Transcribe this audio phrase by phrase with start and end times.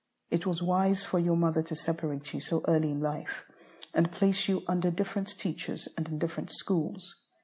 [0.31, 3.45] It was wise for your mother to separate you so early in life,
[3.93, 7.17] and place you under different teachers, and in different schools.